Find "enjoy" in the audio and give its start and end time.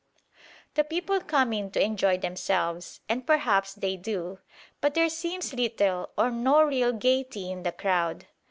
1.79-2.17